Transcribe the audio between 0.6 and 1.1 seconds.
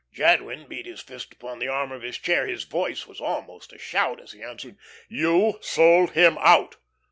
beat his